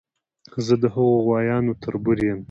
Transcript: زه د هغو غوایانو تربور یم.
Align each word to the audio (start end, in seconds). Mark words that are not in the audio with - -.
زه 0.65 0.73
د 0.81 0.85
هغو 0.93 1.15
غوایانو 1.25 1.79
تربور 1.83 2.17
یم. 2.27 2.39